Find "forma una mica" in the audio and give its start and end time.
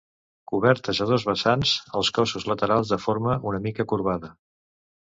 3.07-3.91